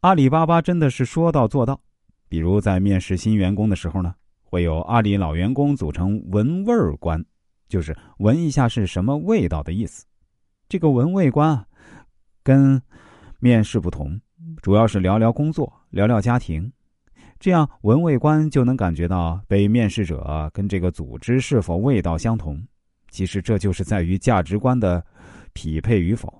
[0.00, 1.80] 阿里巴巴真的是说到做到。
[2.28, 7.24] 比如在面试新员工的时候呢，会有阿里老员工组成闻味儿官，
[7.68, 10.04] 就是闻一下是什么味道的意思。
[10.68, 11.66] 这个闻味官啊，
[12.44, 12.80] 跟
[13.40, 14.20] 面试不同，
[14.62, 16.70] 主要是聊聊工作，聊聊家庭。
[17.40, 22.62] 这样闻味关就能感觉到被面试者跟这个组织是否味道相同。
[23.10, 25.04] 其实这就是在于价值观的
[25.54, 26.32] 匹配与否。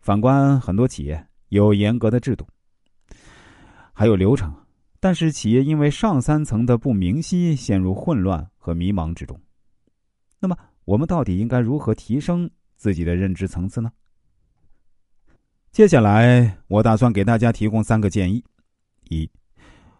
[0.00, 2.46] 反观很多企业有严格的制度，
[3.98, 4.54] 还有流程。
[5.00, 9.36] 但是企业因为上三层的不明晰，陷入混乱和迷茫之中。
[10.38, 13.90] 那么，我们到底应该如何提升自己的认知层次呢？
[15.72, 18.44] 接下来，我打算给大家提供三个建议：
[19.08, 19.28] 一、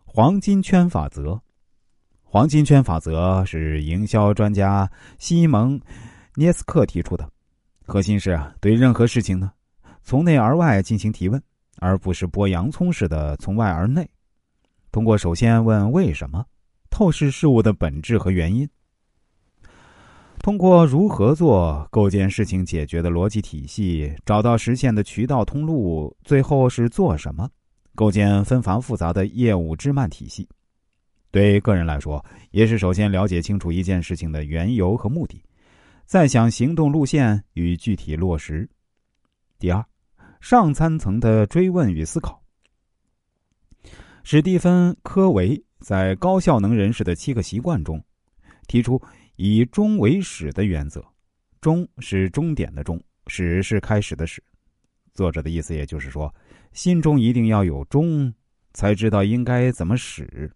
[0.04, 1.40] 黄金圈法则。
[2.22, 5.76] 黄金圈法则是营销专家西蒙·
[6.36, 7.28] 涅斯克提出的，
[7.84, 9.50] 核心是啊，对任何事情呢，
[10.04, 11.42] 从内而外进行提问，
[11.80, 14.08] 而不是剥洋葱似的从外而内。
[14.90, 16.44] 通过首先问为什么，
[16.90, 18.66] 透视事物的本质和原因；
[20.40, 27.48] 通过如何做，构建事情解决的逻辑体系，找到实现的渠道通路；最后是做什么，
[27.94, 30.48] 构建纷繁复杂的业务枝蔓体系。
[31.30, 35.44] 对个人来说，也是首先了解清楚一件事情的缘由和目的，
[36.06, 38.66] 再想行动路线与具体落实。
[39.58, 39.84] 第二，
[40.40, 42.42] 上三层的追问与思考。
[44.24, 48.02] 史蒂芬·科维在《高效能人士的七个习惯》中
[48.66, 49.00] 提出
[49.36, 51.02] 以终为始的原则，
[51.60, 54.42] 终是终点的终，始是开始的始。
[55.14, 56.32] 作者的意思也就是说，
[56.72, 58.32] 心中一定要有终，
[58.74, 60.50] 才知道应该怎么始。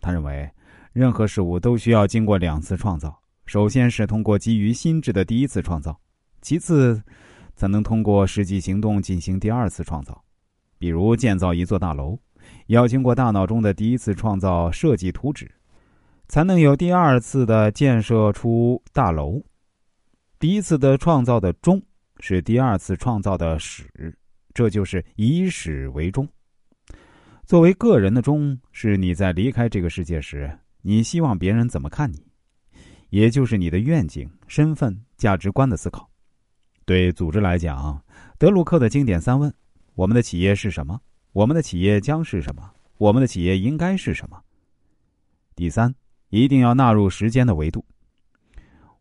[0.00, 0.48] 他认为，
[0.92, 5.98] 任何事物都需要经过两次创造，首先是通过基于心智的第一次创造，
[6.40, 7.02] 其次
[7.58, 10.24] 才能通过实际行动进行第二次创造。
[10.78, 12.16] 比如建造一座大楼。
[12.68, 15.50] 要经过大脑中的第一次创造设计图纸，
[16.28, 19.42] 才能有第二次的建设出大楼。
[20.38, 21.82] 第一次的创造的终
[22.20, 23.84] 是第二次创造的始，
[24.54, 26.26] 这就是以始为终。
[27.44, 30.50] 作为个人的终，是你在离开这个世界时，
[30.80, 32.24] 你希望别人怎么看你，
[33.10, 36.07] 也就是你的愿景、身份、价值观的思考。
[36.88, 38.02] 对组织来讲，
[38.38, 39.52] 德鲁克的经典三问：
[39.94, 40.98] 我们的企业是什么？
[41.32, 42.70] 我们的企业将是什么？
[42.96, 44.40] 我们的企业应该是什么？
[45.54, 45.94] 第三，
[46.30, 47.84] 一定要纳入时间的维度。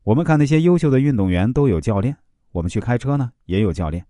[0.04, 2.14] 我们看那些优秀的运动员都有教练，
[2.52, 4.06] 我们去开车呢也有教练。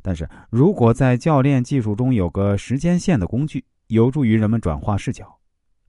[0.00, 5.38] 但是如果在教练技术中有个时间线的工具，有助于人们转化视角。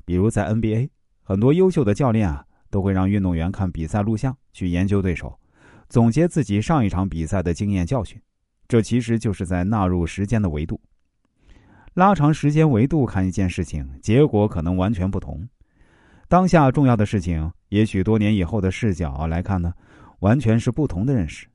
[0.04, 0.90] 比如在 NBA，
[1.24, 5.40] 很多优秀的教练啊都会让运动员看比赛录像，去研究对手，
[5.90, 8.20] 总结自己上一场比赛的经验教训。
[8.68, 10.80] 这其实就是在纳入时间的维度。
[11.94, 15.48] 拉长时间维度看一件事情，结果可能完全不同。
[16.28, 19.74] 当下重要的事情，也许多年以后的视角来看呢，
[20.20, 21.48] 完全是不同的认识。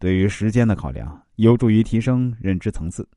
[0.00, 3.08] 对于时间的考量，有助于提升认知层次。